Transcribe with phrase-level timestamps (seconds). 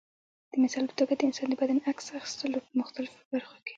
[0.51, 3.69] د مثال په توګه د انسان د بدن عکس اخیستلو په مختلفو برخو کې.